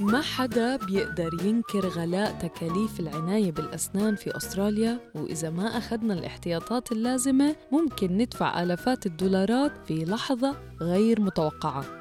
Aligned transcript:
ما 0.00 0.20
حدا 0.20 0.76
بيقدر 0.76 1.30
ينكر 1.44 1.88
غلاء 1.88 2.32
تكاليف 2.32 3.00
العناية 3.00 3.52
بالأسنان 3.52 4.16
في 4.16 4.36
أستراليا؟ 4.36 4.98
وإذا 5.14 5.50
ما 5.50 5.78
أخذنا 5.78 6.14
الاحتياطات 6.14 6.92
اللازمة 6.92 7.56
ممكن 7.72 8.18
ندفع 8.18 8.62
آلافات 8.62 9.06
الدولارات 9.06 9.72
في 9.86 10.04
لحظة 10.04 10.56
غير 10.80 11.20
متوقعة. 11.20 11.97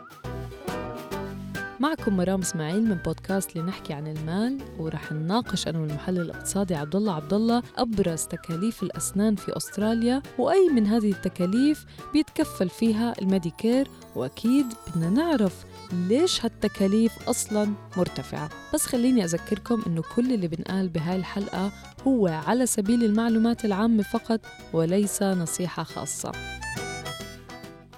معكم 1.80 2.18
مرام 2.18 2.42
إسماعيل 2.42 2.84
من 2.84 2.96
بودكاست 2.96 3.56
لنحكي 3.56 3.94
عن 3.94 4.08
المال 4.08 4.58
ورح 4.80 5.12
نناقش 5.12 5.68
أنا 5.68 5.80
والمحلل 5.80 6.22
الاقتصادي 6.22 6.76
عبد 6.76 6.96
الله 6.96 7.14
عبد 7.14 7.34
الله 7.34 7.64
أبرز 7.78 8.24
تكاليف 8.24 8.84
الأسنان 8.84 9.36
في 9.36 9.58
أستراليا 9.58 10.22
وأي 10.38 10.70
من 10.70 10.88
هذه 10.88 11.12
التكاليف 11.12 11.86
بيتكفل 12.14 12.70
فيها 12.70 13.14
الميديكير 13.22 13.88
وأكيد 14.16 14.66
بدنا 14.88 15.10
نعرف 15.10 15.66
ليش 15.94 16.46
هالتكاليف 16.46 17.30
أصلا 17.30 17.74
مرتفعة. 17.98 18.50
بس 18.74 18.86
خليني 18.86 19.24
أذكركم 19.24 19.82
أنه 19.88 20.02
كل 20.16 20.34
اللي 20.34 20.48
بنقال 20.48 20.90
بهاي 20.90 21.16
الحلقة 21.16 21.72
هو 22.08 22.28
على 22.28 22.66
سبيل 22.66 23.04
المعلومات 23.04 23.66
العامة 23.66 24.04
فقط 24.04 24.40
وليس 24.74 25.24
نصيحة 25.24 25.84
خاصة. 25.84 26.32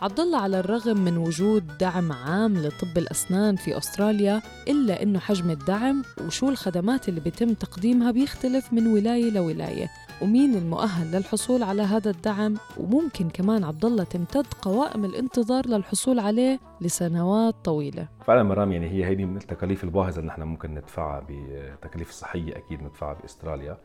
عبد 0.02 0.19
الله 0.19 0.39
على 0.39 0.59
الرغم 0.59 0.97
من 0.97 1.17
وجود 1.17 1.78
دعم 1.78 2.11
عام 2.11 2.58
لطب 2.58 2.97
الأسنان 2.97 3.55
في 3.55 3.78
أستراليا 3.78 4.42
إلا 4.67 5.03
أنه 5.03 5.19
حجم 5.19 5.50
الدعم 5.50 6.03
وشو 6.25 6.50
الخدمات 6.50 7.09
اللي 7.09 7.19
بيتم 7.19 7.53
تقديمها 7.53 8.11
بيختلف 8.11 8.73
من 8.73 8.88
ولاية 8.88 9.31
لولاية. 9.31 9.89
ومين 10.22 10.55
المؤهل 10.55 11.11
للحصول 11.11 11.64
على 11.64 11.81
هذا 11.81 12.09
الدعم؟ 12.09 12.58
وممكن 12.77 13.30
كمان 13.30 13.64
عبد 13.64 13.86
الله 13.86 14.03
تمتد 14.03 14.45
قوائم 14.61 15.05
الانتظار 15.05 15.67
للحصول 15.67 16.20
عليه 16.20 16.59
لسنوات 16.81 17.55
طويلة. 17.64 18.08
فعلا 18.25 18.44
مرام 18.44 18.72
يعني 18.72 18.89
هي 18.89 19.05
هيدي 19.05 19.25
من 19.25 19.38
التكاليف 19.38 19.83
الباهظة 19.83 20.20
اللي 20.20 20.27
نحن 20.27 20.42
ممكن 20.42 20.73
ندفعها 20.73 21.27
بتكاليف 21.30 22.09
الصحيه 22.09 22.58
أكيد 22.58 22.83
ندفعها 22.83 23.14
بأستراليا. 23.14 23.77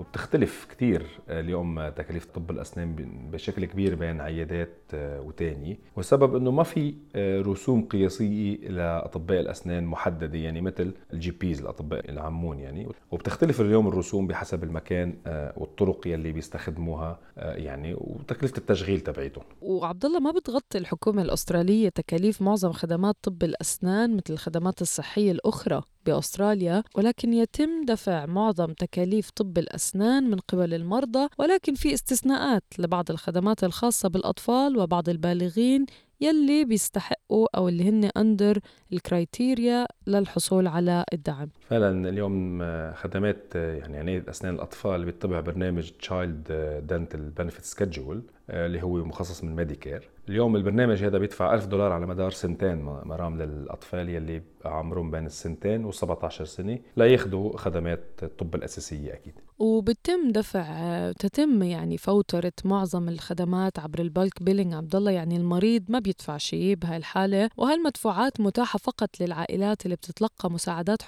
وبتختلف 0.00 0.66
كثير 0.70 1.06
اليوم 1.28 1.88
تكاليف 1.88 2.24
طب 2.24 2.50
الأسنان 2.50 2.96
بشكل 3.32 3.64
كبير 3.64 3.94
بين 3.94 4.20
عيادات 4.20 4.76
آه، 4.94 5.20
وتاني. 5.20 5.78
والسبب 5.96 6.36
إنه 6.36 6.50
ما 6.50 6.62
في 6.62 6.94
آه، 7.14 7.40
رسوم 7.40 7.82
قياسية 7.82 8.56
لأطباء 8.56 9.40
الأسنان 9.40 9.84
محددة 9.84 10.38
يعني 10.38 10.60
مثل 10.60 10.92
ال 11.12 11.30
GPs 11.30 11.60
الأطباء 11.60 12.10
العامون 12.10 12.58
يعني. 12.58 12.88
وبتختلف 13.10 13.60
اليوم 13.60 13.88
الرسوم 13.88 14.26
بحسب 14.26 14.64
المكان 14.64 15.14
آه، 15.26 15.52
والطرق 15.56 16.06
يلي 16.06 16.32
بيستخدموها 16.32 17.20
يعني 17.36 17.94
وتكلفة 17.94 18.58
التشغيل 18.58 19.00
تبعيتهم. 19.00 19.44
وعبد 19.60 20.04
الله 20.04 20.20
ما 20.20 20.30
بتغطي 20.30 20.78
الحكومة 20.78 21.22
الأسترالية 21.22 21.88
تكاليف 21.88 22.42
معظم 22.42 22.72
خدمات 22.72 23.16
طب 23.22 23.42
الأسنان 23.42 24.16
مثل 24.16 24.32
الخدمات 24.32 24.82
الصحية 24.82 25.32
الأخرى؟ 25.32 25.82
بأستراليا 26.06 26.82
ولكن 26.94 27.32
يتم 27.32 27.84
دفع 27.84 28.26
معظم 28.26 28.72
تكاليف 28.72 29.30
طب 29.30 29.58
الأسنان 29.58 30.30
من 30.30 30.38
قبل 30.38 30.74
المرضى 30.74 31.28
ولكن 31.38 31.74
في 31.74 31.94
استثناءات 31.94 32.64
لبعض 32.78 33.10
الخدمات 33.10 33.64
الخاصة 33.64 34.08
بالأطفال 34.08 34.76
وبعض 34.78 35.08
البالغين 35.08 35.86
يلي 36.20 36.64
بيستحقوا 36.64 37.56
أو 37.56 37.68
اللي 37.68 37.88
هن 37.88 38.04
under 38.16 38.60
ال 38.92 39.02
criteria 39.02 39.86
للحصول 40.06 40.66
على 40.66 41.04
الدعم. 41.12 41.48
فعلا 41.70 42.08
اليوم 42.08 42.62
خدمات 42.94 43.54
يعني 43.54 43.98
عناية 43.98 44.24
أسنان 44.30 44.54
الأطفال 44.54 45.04
بيتبع 45.04 45.40
برنامج 45.40 45.90
Child 45.90 46.52
Dental 46.88 47.30
Benefits 47.30 47.64
Schedule 47.64 48.22
اللي 48.50 48.82
هو 48.82 48.96
مخصص 49.04 49.44
من 49.44 49.56
Medicare 49.56 50.08
اليوم 50.28 50.56
البرنامج 50.56 51.04
هذا 51.04 51.18
بيدفع 51.18 51.54
1000 51.54 51.66
دولار 51.66 51.92
على 51.92 52.06
مدار 52.06 52.30
سنتين 52.30 52.82
مرام 52.84 53.42
للأطفال 53.42 54.08
يلي 54.08 54.42
عمرهم 54.64 55.10
بين 55.10 55.26
السنتين 55.26 55.84
و 55.84 55.92
17 55.92 56.44
سنه 56.44 56.78
لياخذوا 56.96 57.56
خدمات 57.56 58.04
الطب 58.22 58.54
الأساسية 58.54 59.12
أكيد. 59.12 59.34
وبتم 59.58 60.32
دفع 60.32 61.12
تتم 61.12 61.62
يعني 61.62 61.98
فوترة 61.98 62.52
معظم 62.64 63.08
الخدمات 63.08 63.78
عبر 63.78 63.98
ال 63.98 64.07
bulk 64.07 64.42
billing 64.42 64.74
عبد 64.74 64.96
الله 64.96 65.10
يعني 65.10 65.36
المريض 65.36 65.84
ما 65.88 65.98
بيدفع 65.98 66.36
شيء 66.36 66.74
بهاي 66.74 66.96
الحالة 66.96 67.50
وهالمدفوعات 67.56 68.40
متاحة 68.40 68.78
فقط 68.78 69.20
للعائلات 69.20 69.84
اللي 69.84 69.96
بتتلقى 69.96 70.50
مساعدات 70.50 71.02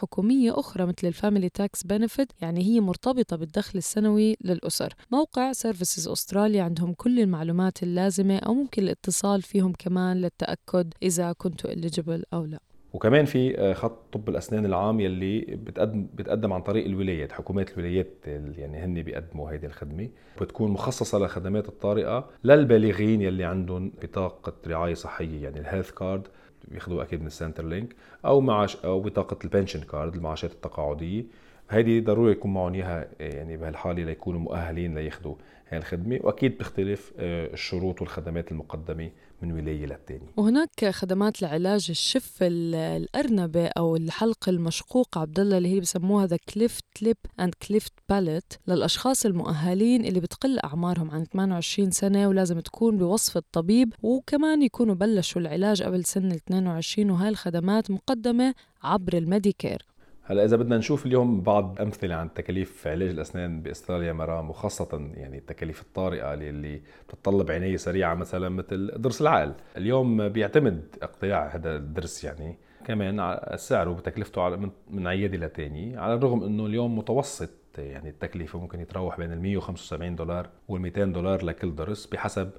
أخرى 0.52 0.86
مثل 0.86 1.06
ال 1.06 1.12
Family 1.12 1.48
Tax 1.48 1.82
Benefit 1.82 2.32
يعني 2.40 2.60
هي 2.64 2.80
مرتبطة 2.80 3.36
بالدخل 3.36 3.78
السنوي 3.78 4.36
للأسر. 4.44 4.94
موقع 5.10 5.52
Services 5.52 6.08
Australia 6.08 6.62
عندهم 6.62 6.92
كل 6.92 7.20
المعلومات 7.20 7.82
اللازمة 7.82 8.36
أو 8.38 8.54
ممكن 8.54 8.82
الاتصال 8.82 9.42
فيهم 9.42 9.72
كمان 9.78 10.16
للتأكد 10.16 10.94
إذا 11.02 11.32
كنتوا 11.32 11.70
eligible 11.70 12.22
أو 12.34 12.44
لا. 12.44 12.58
وكمان 12.92 13.24
في 13.24 13.58
آه، 13.58 13.72
خط 13.72 14.12
طب 14.12 14.28
الأسنان 14.28 14.66
العام 14.66 15.00
يلي 15.00 15.40
بتقدم 15.40 16.06
بتقدم 16.14 16.52
عن 16.52 16.62
طريق 16.62 16.84
الولايات 16.84 17.32
حكومات 17.32 17.70
الولايات 17.72 18.14
يعني 18.26 18.78
هن 18.78 19.02
بيقدموا 19.02 19.50
هيدي 19.50 19.66
الخدمة. 19.66 20.08
بتكون 20.40 20.70
مخصصة 20.70 21.18
لخدمات 21.18 21.68
الطارئة 21.68 22.28
للبالغين 22.44 23.22
يلي 23.22 23.44
عندهم 23.44 23.92
بطاقة 24.02 24.52
رعاية 24.66 24.94
صحية 24.94 25.42
يعني 25.42 25.60
ال 25.60 25.64
health 25.64 25.90
card 25.90 26.28
بياخذوها 26.68 27.04
أكيد 27.04 27.20
من 27.20 27.26
ال 27.26 27.66
Centrelink 27.66 27.96
أو 28.24 28.40
معاش 28.40 28.76
أو 28.76 29.00
بطاقة 29.00 29.36
ال 29.44 29.49
pension 29.49 29.80
card 29.80 30.14
المعاشات 30.14 30.52
التقاعدية. 30.52 31.24
هيدي 31.70 32.00
ضروري 32.00 32.32
يكون 32.32 32.52
معهم 32.54 32.74
إياها 32.74 33.08
يعني 33.20 33.56
بهالحالة 33.56 34.04
ليكونوا 34.04 34.40
مؤهلين 34.40 34.94
لياخذوا 34.94 35.34
هاي 35.68 35.78
الخدمة 35.78 36.18
وأكيد 36.22 36.54
بتختلف 36.54 37.12
آه، 37.18 37.52
الشروط 37.52 38.00
والخدمات 38.00 38.52
المقدمة 38.52 39.10
من 39.42 39.52
ولاية 39.52 39.86
للتانية 39.86 40.26
وهناك 40.36 40.84
خدمات 40.90 41.42
لعلاج 41.42 41.86
الشفة 41.90 42.38
الأرنبية 42.42 43.66
أو 43.66 43.96
الحلق 43.96 44.48
المشقوق 44.48 45.18
عبد 45.18 45.40
الله 45.40 45.58
اللي 45.58 45.68
هي 45.68 45.80
بسموها 45.80 46.26
the 46.26 46.36
cleft 46.54 46.84
lip 47.02 47.16
and 47.40 47.54
cleft 47.68 47.92
palate 48.08 48.52
للأشخاص 48.68 49.26
المؤهلين 49.26 50.04
اللي 50.04 50.20
بتقل 50.20 50.58
أعمارهم 50.64 51.10
عن 51.10 51.24
28 51.24 51.90
سنة 51.90 52.28
ولازم 52.28 52.60
تكون 52.60 52.96
بوصف 52.98 53.36
الطبيب 53.36 53.94
وكمان 54.02 54.62
يكونوا 54.62 54.94
بلشوا 54.94 55.40
العلاج 55.40 55.82
قبل 55.82 56.04
سن 56.04 56.26
ال 56.32 56.36
22 56.36 57.10
وهاي 57.10 57.28
الخدمات 57.28 57.90
مقدمة 57.90 58.54
عبر 58.82 59.12
ال 59.18 59.25
Medicare. 59.25 59.86
هلا 60.32 60.44
إذا 60.44 60.56
بدنا 60.56 60.78
نشوف 60.78 61.06
اليوم 61.06 61.40
بعض 61.40 61.80
أمثلة 61.80 62.14
عن 62.14 62.34
تكاليف 62.34 62.86
علاج 62.86 63.08
الأسنان 63.08 63.62
بإستراليا 63.62 64.12
مرام 64.12 64.50
وخاصة 64.50 65.10
يعني 65.14 65.38
التكاليف 65.38 65.82
الطارئة 65.82 66.34
اللي 66.34 66.82
بتتطلب 67.08 67.50
عناية 67.50 67.76
سريعة 67.76 68.14
مثلا 68.14 68.48
مثل 68.48 68.92
ضرس 68.98 69.20
العقل. 69.20 69.52
اليوم 69.76 70.28
بيعتمد 70.28 70.82
اقتلاع 71.02 71.46
هذا 71.46 71.76
الضرس 71.76 72.24
يعني 72.24 72.56
كمان 72.86 73.38
سعره 73.56 73.90
وتكلفته 73.90 74.42
على 74.42 74.70
من 74.90 75.06
عيادة 75.06 75.38
لتاني 75.38 75.96
على 75.96 76.14
الرغم 76.14 76.42
إنه 76.42 76.66
اليوم 76.66 76.98
متوسط 76.98 77.50
يعني 77.78 78.08
التكلفة 78.08 78.58
ممكن 78.58 78.80
يتراوح 78.80 79.18
بين 79.18 79.32
ال 79.32 79.40
175 79.40 80.16
دولار 80.16 80.48
وال 80.68 80.80
200 80.80 81.04
دولار 81.04 81.44
لكل 81.44 81.70
ضرس 81.70 82.06
بحسب 82.06 82.50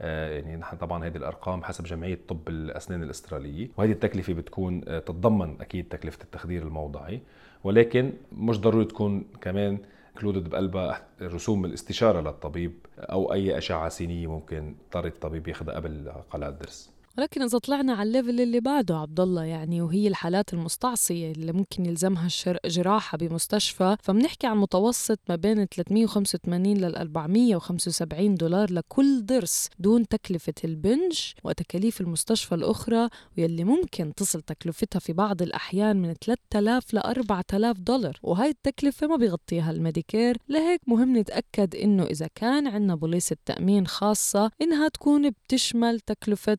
يعني 0.00 0.56
نحن 0.56 0.76
طبعا 0.76 1.06
هذه 1.06 1.16
الأرقام 1.16 1.64
حسب 1.64 1.84
جمعية 1.84 2.18
طب 2.28 2.48
الأسنان 2.48 3.02
الأسترالية 3.02 3.68
وهذه 3.76 3.92
التكلفة 3.92 4.32
بتكون 4.32 4.80
آه، 4.88 4.98
تتضمن 4.98 5.60
أكيد 5.60 5.88
تكلفة 5.88 6.22
التخدير 6.24 6.62
الموضعي 6.62 7.20
ولكن 7.64 8.12
مش 8.32 8.60
ضروري 8.60 8.84
تكون 8.84 9.24
كمان 9.40 9.78
included 10.14 10.48
بقلبها 10.48 11.02
رسوم 11.22 11.64
الاستشارة 11.64 12.20
للطبيب 12.20 12.72
أو 12.98 13.32
أي 13.32 13.58
أشعة 13.58 13.88
سينيه 13.88 14.26
ممكن 14.26 14.74
اضطر 14.86 15.06
الطبيب 15.06 15.48
ياخذها 15.48 15.74
قبل 15.74 16.12
قلاع 16.30 16.48
الضرس 16.48 16.97
ولكن 17.18 17.42
إذا 17.42 17.58
طلعنا 17.58 17.92
على 17.92 18.02
ال 18.02 18.08
level 18.08 18.40
اللي 18.40 18.60
بعده 18.60 18.96
عبد 18.96 19.20
الله 19.20 19.44
يعني 19.44 19.82
وهي 19.82 20.08
الحالات 20.08 20.52
المستعصية 20.52 21.32
اللي 21.32 21.52
ممكن 21.52 21.86
يلزمها 21.86 22.28
جراحة 22.64 23.18
بمستشفى 23.18 23.96
فبنحكي 24.02 24.46
عن 24.46 24.56
متوسط 24.56 25.18
ما 25.28 25.36
بين 25.36 25.64
385 25.64 26.76
لل 26.76 26.96
475 26.96 28.34
دولار 28.34 28.72
لكل 28.72 29.26
ضرس 29.26 29.68
دون 29.78 30.08
تكلفة 30.08 30.54
البنج 30.64 31.32
وتكاليف 31.44 32.00
المستشفى 32.00 32.54
الأخرى 32.54 33.08
واللي 33.38 33.64
ممكن 33.64 34.14
تصل 34.14 34.42
تكلفتها 34.42 34.98
في 34.98 35.12
بعض 35.12 35.42
الأحيان 35.42 36.02
من 36.02 36.14
3000 36.14 36.94
ل 36.94 36.98
4000 36.98 37.78
دولار. 37.78 38.18
وهي 38.22 38.48
التكلفة 38.48 39.06
ما 39.06 39.16
بيغطيها 39.16 39.70
ال 39.70 39.77
Medicare. 39.77 40.36
لهيك 40.48 40.80
مهم 40.86 41.16
نتأكد 41.18 41.76
إنه 41.76 42.02
إذا 42.02 42.28
كان 42.34 42.66
عندنا 42.66 42.94
بوليصة 42.94 43.36
تأمين 43.44 43.86
خاصة 43.86 44.50
إنها 44.62 44.88
تكون 44.88 45.30
بتشمل 45.30 46.00
تكلفة 46.00 46.58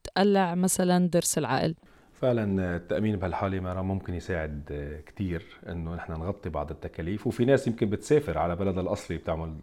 مثلا 0.56 1.10
ضرس 1.10 1.38
العقل؟ 1.38 1.76
فعلا 2.14 2.76
التأمين 2.76 3.16
بهالحالة 3.16 3.60
مرة 3.60 3.82
ممكن 3.82 4.14
يساعد 4.14 4.62
كتير 5.06 5.46
إنه 5.70 5.96
نحن 5.96 6.12
نغطي 6.12 6.50
بعض 6.50 6.72
التكاليف 6.72 7.28
وفي 7.28 7.46
ناس 7.46 7.68
يمكن 7.68 7.90
بتسافر 7.90 8.38
على 8.38 8.56
بلدها 8.56 8.82
الأصلي 8.82 9.18
بتعمل 9.18 9.54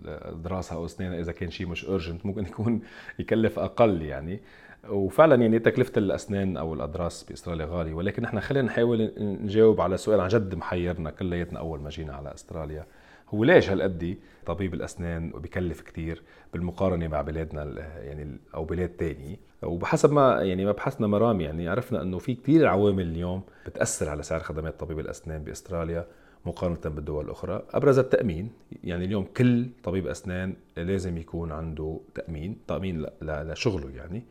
دراسة 0.44 0.76
أو 0.76 0.84
اسنان 0.84 1.12
إذا 1.12 1.32
كان 1.32 1.50
شيء 1.50 1.66
مش 1.66 1.84
urgent 1.84 2.26
ممكن 2.26 2.42
يكون 2.42 2.80
يكلف 3.18 3.58
أقل 3.58 4.02
يعني. 4.02 4.40
وفعلا 4.88 5.34
يعني 5.34 5.58
تكلفة 5.58 5.92
الأسنان 5.96 6.56
أو 6.56 6.74
الاضراس 6.74 7.24
بأستراليا 7.24 7.66
غالية 7.66 7.94
ولكن 7.94 8.22
نحن 8.22 8.40
خلينا 8.40 8.66
نحاول 8.66 9.12
نجاوب 9.18 9.80
على 9.80 9.96
سؤال 9.96 10.20
عن 10.20 10.28
جد 10.28 10.54
محيرنا 10.54 11.10
كلياتنا 11.10 11.58
أول 11.58 11.80
ما 11.80 11.90
جينا 11.90 12.14
على 12.14 12.34
أستراليا. 12.34 12.86
هو 13.28 13.44
ليش 13.44 13.70
هالقد 13.70 14.16
طبيب 14.46 14.74
الأسنان 14.74 15.30
بكلف 15.30 15.80
كثير 15.80 16.22
بالمقارنة 16.52 17.08
مع 17.08 17.22
بلادنا 17.22 17.64
يعني 17.98 18.38
أو 18.54 18.64
بلاد 18.64 18.88
تانية 18.88 19.36
وبحسب 19.62 20.12
ما 20.12 20.42
يعني 20.42 20.64
ما 20.64 20.72
بحثنا 20.72 21.06
مرام 21.06 21.40
يعني 21.40 21.68
عرفنا 21.68 22.02
إنه 22.02 22.18
في 22.18 22.34
كثير 22.34 22.66
عوامل 22.66 23.06
اليوم 23.06 23.42
بتأثر 23.66 24.08
على 24.08 24.22
سعر 24.22 24.40
خدمات 24.40 24.80
طبيب 24.80 24.98
الأسنان 24.98 25.44
بأستراليا 25.44 26.06
مقارنة 26.46 26.78
بالدول 26.84 27.24
الأخرى. 27.24 27.62
أبرز 27.70 27.98
التأمين 27.98 28.50
يعني 28.84 29.04
اليوم 29.04 29.24
كل 29.36 29.66
طبيب 29.84 30.06
أسنان 30.06 30.54
لازم 30.76 31.18
يكون 31.18 31.52
عنده 31.52 32.00
تأمين 32.14 32.58
تأمين 32.68 33.06
لشغله 33.22 33.90
يعني. 33.96 34.22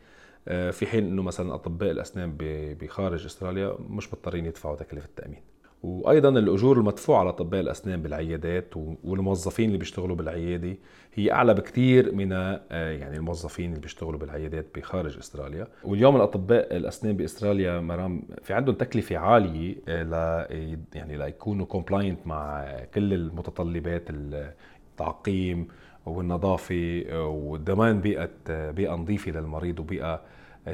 آه، 0.48 0.70
في 0.70 0.86
حين 0.86 1.04
أنه 1.06 1.22
مثلا 1.22 1.54
أطباء 1.54 1.90
الأسنان 1.90 2.36
بخارج 2.80 3.24
أستراليا 3.24 3.76
مش 3.88 4.08
مضطرين 4.08 4.46
يدفعوا 4.46 4.76
تكلفة 4.76 5.06
التأمين. 5.06 5.40
وأيضا 5.86 6.28
الأجور 6.28 6.78
المدفوعة 6.78 7.20
على 7.20 7.28
اطباء 7.28 7.60
الأسنان 7.60 8.02
بالعيادات 8.02 8.74
والموظفين 9.04 9.66
اللي 9.66 9.78
بيشتغلوا 9.78 10.16
بالعيادة 10.16 10.76
هي 11.14 11.32
أعلى 11.32 11.54
بكثير 11.54 12.14
من 12.14 12.32
آه، 12.32 12.60
يعني 12.90 13.16
الموظفين 13.16 13.70
اللي 13.70 13.80
بيشتغلوا 13.80 14.18
بالعيادات 14.18 14.66
بخارج 14.74 15.18
إستراليا. 15.18 15.68
واليوم 15.84 16.16
الأطباء 16.16 16.76
الأسنان 16.76 17.16
بإستراليا 17.16 17.80
مرام 17.80 18.22
في 18.42 18.54
عندهم 18.54 18.74
تكلفة 18.74 19.16
عالية 19.16 19.76
آه، 19.88 20.02
ل 20.02 20.12
يعني 20.94 21.16
ليكونوا 21.16 21.66
كومبلاينت 21.66 22.26
مع 22.26 22.64
كل 22.94 23.14
المتطلبات 23.14 24.02
التعقيم 24.10 25.68
والنظافة 26.06 27.04
آه، 27.08 27.26
وضمان 27.28 28.00
بيئة 28.00 28.30
بيئة 28.70 28.92
نظيفة 28.92 29.30
للمريض 29.30 29.80
وبيئة 29.80 30.22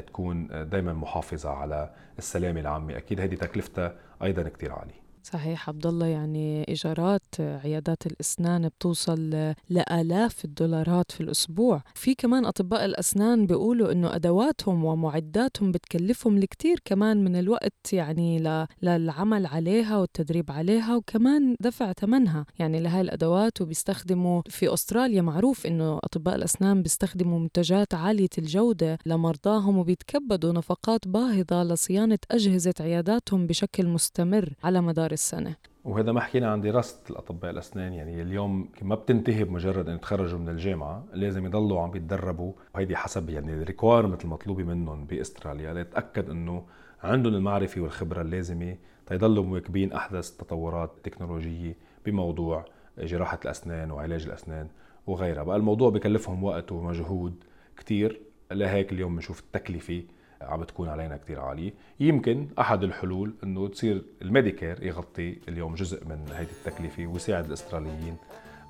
تكون 0.07 0.47
دائما 0.47 0.93
محافظة 0.93 1.49
على 1.49 1.89
السلامة 2.17 2.59
العامة. 2.59 2.97
أكيد 2.97 3.21
هذه 3.21 3.35
تكلفتها 3.35 3.95
أيضا 4.23 4.43
كثير 4.43 4.71
عالية. 4.71 5.02
صحيح 5.23 5.69
عبد 5.69 5.85
الله 5.85 6.05
يعني 6.05 6.65
إيجارات 6.67 7.23
عيادات 7.39 8.05
الأسنان 8.05 8.67
بتوصل 8.67 9.53
لالاف 9.69 10.45
الدولارات 10.45 11.11
في 11.11 11.21
الأسبوع. 11.21 11.83
في 11.95 12.15
كمان 12.15 12.45
أطباء 12.45 12.85
الأسنان 12.85 13.47
بيقولوا 13.47 13.91
إنه 13.91 14.15
أدواتهم 14.15 14.85
ومعداتهم 14.85 15.71
بتكلفهم 15.71 16.37
الكثير 16.37 16.79
كمان 16.85 17.23
من 17.23 17.35
الوقت 17.35 17.93
يعني 17.93 18.39
للعمل 18.81 19.45
عليها 19.45 19.97
والتدريب 19.97 20.51
عليها 20.51 20.95
وكمان 20.95 21.55
دفع 21.59 21.93
ثمنها 21.93 22.45
يعني 22.59 22.79
لهي 22.79 23.01
الأدوات 23.01 23.61
وبيستخدموا 23.61 24.41
في 24.49 24.73
أستراليا 24.73 25.21
معروف 25.21 25.65
إنه 25.65 25.97
أطباء 25.97 26.35
الأسنان 26.35 26.81
بيستخدموا 26.81 27.39
منتجات 27.39 27.93
عالية 27.93 28.29
الجودة 28.37 28.97
لمرضاهم 29.05 29.77
وبيتكبدوا 29.77 30.51
نفقات 30.53 31.07
باهظة 31.07 31.63
لصيانة 31.63 32.19
أجهزة 32.31 32.73
عياداتهم 32.79 33.47
بشكل 33.47 33.87
مستمر 33.87 34.53
على 34.63 34.81
مدار 34.81 35.12
السنة. 35.13 35.55
وهذا 35.83 36.11
ما 36.11 36.21
حكينا 36.21 36.51
عن 36.51 36.61
دراسة 36.61 36.99
الأطباء 37.09 37.51
الأسنان 37.51 37.93
يعني 37.93 38.21
اليوم 38.21 38.69
ما 38.81 38.95
بتنتهي 38.95 39.43
بمجرد 39.43 39.89
أن 39.89 39.95
يتخرجوا 39.95 40.39
من 40.39 40.49
الجامعة 40.49 41.03
لازم 41.13 41.45
يضلوا 41.45 41.81
عم 41.81 41.91
بيتدربوا. 41.91 42.53
وهيدي 42.75 42.95
حسب 42.95 43.29
يعني 43.29 43.53
الريكويرمنت 43.53 44.25
المطلوبة 44.25 44.63
منهم 44.63 45.05
بأستراليا. 45.05 45.73
ليتأكد 45.73 46.29
أنه 46.29 46.63
عندهم 47.03 47.33
المعرفة 47.33 47.81
والخبرة 47.81 48.21
اللازمة 48.21 48.77
تيضلوا 49.05 49.43
مواكبين 49.43 49.93
أحدث 49.93 50.31
التطورات 50.31 50.91
التكنولوجية 50.97 51.77
بموضوع 52.05 52.65
جراحة 52.97 53.39
الأسنان 53.45 53.91
وعلاج 53.91 54.25
الأسنان 54.25 54.67
وغيرها. 55.07 55.43
بقى 55.43 55.57
الموضوع 55.57 55.89
بكلفهم 55.89 56.43
وقت 56.43 56.71
ومجهود 56.71 57.43
كتير. 57.77 58.21
لهيك 58.51 58.91
اليوم 58.91 59.15
بنشوف 59.15 59.39
التكلفة 59.39 60.03
عم 60.49 60.63
تكون 60.63 60.89
علينا 60.89 61.17
كتير 61.17 61.39
عالية. 61.39 61.73
يمكن 61.99 62.47
أحد 62.59 62.83
الحلول 62.83 63.33
أنه 63.43 63.67
تصير 63.67 64.01
ال 64.21 64.28
Medicare 64.28 64.83
يغطي 64.83 65.37
اليوم 65.47 65.75
جزء 65.75 66.05
من 66.05 66.25
هذه 66.33 66.47
التكلفة 66.51 67.07
ويساعد 67.07 67.45
الأستراليين 67.45 68.17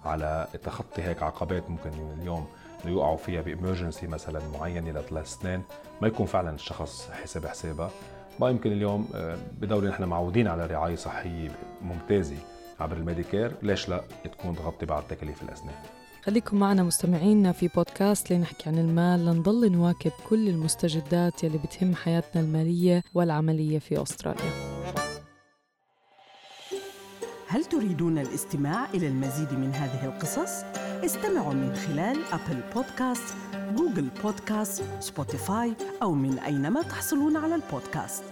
على 0.06 0.48
تخطي 0.64 1.02
هيك 1.02 1.24
عقبات 1.24 1.70
ممكن 1.70 1.90
اليوم 2.20 2.48
يوقعوا 2.86 3.18
فيها 3.18 3.42
ب 3.42 3.48
emergency 3.48 4.08
مثلا 4.08 4.42
معينة 4.60 4.92
لثلاث 4.92 5.28
سنين. 5.28 5.64
ما 6.02 6.08
يكون 6.08 6.26
فعلا 6.26 6.56
الشخص 6.56 7.10
حساب 7.12 7.46
حسابها. 7.46 7.92
ما 8.40 8.50
يمكن 8.50 8.72
اليوم 8.72 9.10
آه، 9.16 9.38
بدولة 9.62 9.90
نحن 9.90 10.04
معودين 10.04 10.48
على 10.48 10.66
رعاية 10.66 10.96
صحية 10.96 11.52
ممتازة 11.82 12.38
عبر 12.80 12.98
ال 12.98 13.03
Medicare. 13.03 13.52
ليش 13.62 13.90
لا؟ 13.90 14.02
تكون 14.24 14.56
تغطي 14.56 14.86
بعض 14.86 15.04
تكاليف 15.10 15.44
الأسنان. 15.44 15.76
خليكم 16.26 16.60
معنا 16.60 16.84
مستمعينا 16.84 17.52
في 17.52 17.68
بودكاست 17.68 18.34
لنحكي 18.34 18.70
عن 18.70 18.78
المال. 18.78 19.26
لنضل 19.26 19.72
نواكب 19.72 20.12
كل 20.30 20.50
المستجدات 20.50 21.44
يلي 21.44 21.58
بتهم 21.58 21.96
حياتنا 21.96 22.42
المالية 22.42 23.04
والعملية 23.14 23.80
في 23.80 24.02
أستراليا. 24.02 24.52
هل 27.48 27.66
تريدون 27.66 28.18
الاستماع 28.18 28.90
إلى 28.94 29.08
المزيد 29.08 29.54
من 29.54 29.72
هذه 29.74 30.06
القصص؟ 30.06 30.64
استمعوا 31.06 31.54
من 31.54 31.76
خلال 31.76 32.18
Apple 32.32 32.62
Podcast، 32.76 33.36
Google 33.76 34.08
Podcast، 34.24 34.84
Spotify 35.00 35.74
أو 36.02 36.14
من 36.14 36.40
أينما 36.40 36.82
تحصلون 36.82 37.38
على 37.38 37.56
البودكاست. 37.56 38.24